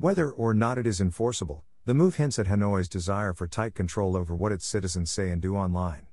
[0.00, 4.16] Whether or not it is enforceable, the move hints at Hanoi's desire for tight control
[4.16, 6.06] over what its citizens say and do online.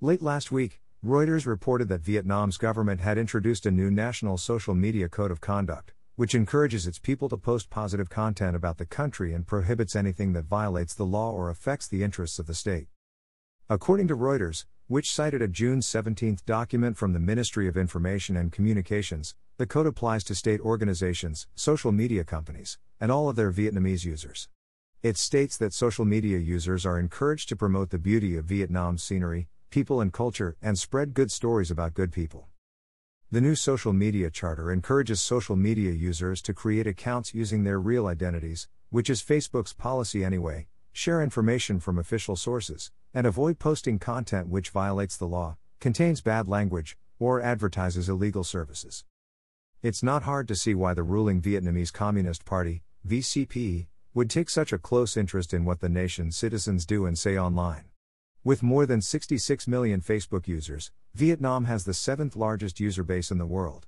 [0.00, 5.08] Late last week, Reuters reported that Vietnam's government had introduced a new national social media
[5.08, 9.48] code of conduct, which encourages its people to post positive content about the country and
[9.48, 12.86] prohibits anything that violates the law or affects the interests of the state.
[13.68, 18.52] According to Reuters, which cited a June 17 document from the Ministry of Information and
[18.52, 24.06] Communications, the code applies to state organizations, social media companies, and all of their Vietnamese
[24.06, 24.48] users.
[25.02, 29.46] It states that social media users are encouraged to promote the beauty of Vietnam's scenery,
[29.68, 32.48] people, and culture, and spread good stories about good people.
[33.30, 38.06] The new social media charter encourages social media users to create accounts using their real
[38.06, 44.48] identities, which is Facebook's policy anyway, share information from official sources, and avoid posting content
[44.48, 49.04] which violates the law, contains bad language, or advertises illegal services.
[49.82, 54.72] It's not hard to see why the ruling Vietnamese Communist Party, VCP, would take such
[54.72, 57.84] a close interest in what the nation's citizens do and say online.
[58.42, 63.36] With more than 66 million Facebook users, Vietnam has the seventh largest user base in
[63.36, 63.86] the world.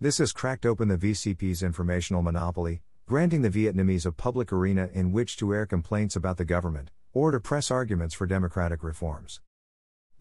[0.00, 5.10] This has cracked open the VCP's informational monopoly, granting the Vietnamese a public arena in
[5.10, 9.40] which to air complaints about the government, or to press arguments for democratic reforms.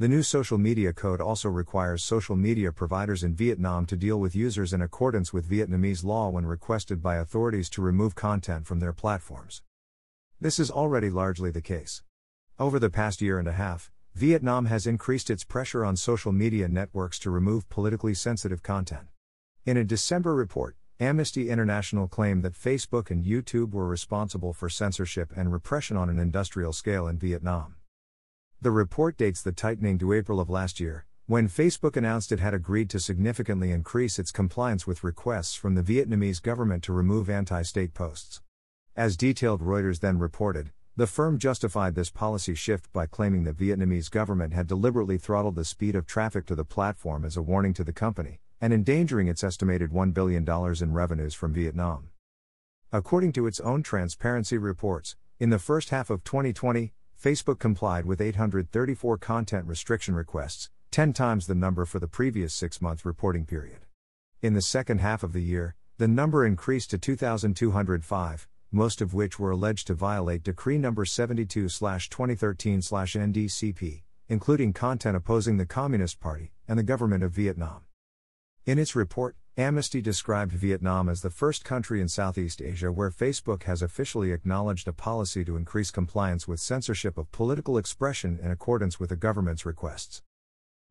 [0.02, 4.36] The new social media code also requires social media providers in Vietnam to deal with
[4.36, 8.94] users in accordance with Vietnamese law when requested by authorities to remove content from their
[8.94, 9.62] platforms.
[10.40, 12.02] This is already largely the case.
[12.58, 16.68] Over the past year and a half, Vietnam has increased its pressure on social media
[16.68, 19.06] networks to remove politically sensitive content.
[19.68, 25.32] In a December report, Amnesty International claimed that Facebook and YouTube were responsible for censorship
[25.36, 27.76] and repression on an industrial scale in Vietnam.
[28.64, 32.54] The report dates the tightening to April of last year, when Facebook announced it had
[32.54, 37.64] agreed to significantly increase its compliance with requests from the Vietnamese government to remove anti
[37.64, 38.40] state posts.
[38.96, 44.12] As detailed, Reuters then reported the firm justified this policy shift by claiming the Vietnamese
[44.12, 47.84] government had deliberately throttled the speed of traffic to the platform as a warning to
[47.84, 52.12] the company, and endangering its estimated $1 billion in revenues from Vietnam.
[52.92, 58.20] According to its own transparency reports, in the first half of 2020, Facebook complied with
[58.20, 63.86] 834 content restriction requests, 10 times the number for the previous six month reporting period.
[64.42, 69.38] In the second half of the year, the number increased to 2,205, most of which
[69.38, 70.96] were alleged to violate Decree No.
[71.04, 77.82] 72 2013 NDCP, including content opposing the Communist Party and the government of Vietnam.
[78.66, 83.64] In its report, Amnesty described Vietnam as the first country in Southeast Asia where Facebook
[83.64, 89.00] has officially acknowledged a policy to increase compliance with censorship of political expression in accordance
[89.00, 90.24] with the government's requests.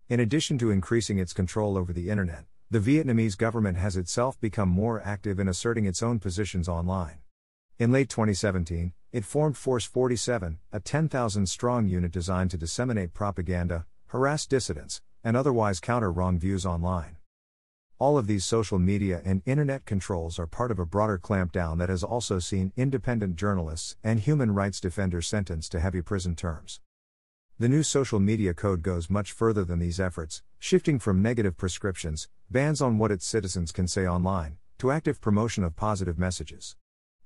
[0.09, 4.69] In addition to increasing its control over the Internet, the Vietnamese government has itself become
[4.69, 7.19] more active in asserting its own positions online.
[7.77, 13.87] In late 2017, it formed Force 47, a 10,000 strong unit designed to disseminate propaganda,
[14.07, 17.17] harass dissidents, and otherwise counter wrong views online.
[18.01, 21.91] All of these social media and internet controls are part of a broader clampdown that
[21.91, 26.81] has also seen independent journalists and human rights defenders sentenced to heavy prison terms.
[27.59, 32.31] The new social media code goes much further than these efforts, shifting from negative prescriptions,
[32.51, 36.77] bans on what its citizens can say online, to active promotion of positive messages.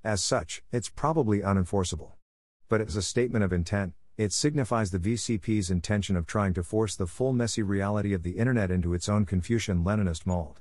[0.02, 2.14] As such, it's probably unenforceable.
[2.68, 6.96] But as a statement of intent, it signifies the VCP's intention of trying to force
[6.96, 10.58] the full messy reality of the Internet into its own Confucian Leninist mold.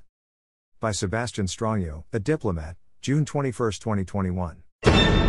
[0.84, 5.23] By Sebastian Strangio, a diplomat, June 21, 2021.